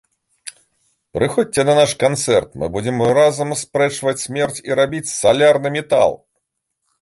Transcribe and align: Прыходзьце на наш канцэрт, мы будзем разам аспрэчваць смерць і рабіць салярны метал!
Прыходзьце 1.17 1.65
на 1.69 1.75
наш 1.79 1.91
канцэрт, 2.03 2.49
мы 2.61 2.69
будзем 2.77 2.97
разам 3.19 3.53
аспрэчваць 3.57 4.17
смерць 4.25 4.59
і 4.71 4.79
рабіць 4.81 5.07
салярны 5.21 5.69
метал! 5.79 6.11